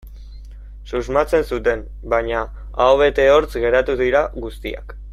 Susmatzen 0.91 1.45
zuten, 1.57 1.83
baina 2.15 2.39
aho 2.87 2.97
bete 3.05 3.31
hortz 3.37 3.53
geratu 3.67 4.01
dira 4.05 4.27
guztiak. 4.47 4.99